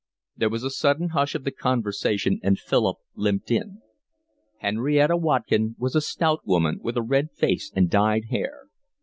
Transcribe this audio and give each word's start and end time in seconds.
There 0.35 0.49
was 0.49 0.63
a 0.63 0.71
sudden 0.71 1.09
hush 1.09 1.35
of 1.35 1.43
the 1.43 1.51
conversation, 1.51 2.39
and 2.41 2.57
Philip 2.57 2.97
limped 3.13 3.51
in. 3.51 3.83
Henrietta 4.57 5.15
Watkin 5.15 5.75
was 5.77 5.93
a 5.95 6.01
stout 6.01 6.41
woman, 6.43 6.79
with 6.81 6.97
a 6.97 7.03
red 7.03 7.29
face 7.33 7.71
and 7.75 7.87
dyed 7.87 8.23
hair. 8.31 8.65